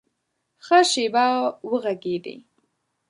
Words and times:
ښه 0.65 0.79
شېبه 0.91 1.25
وږغېدی! 1.69 2.37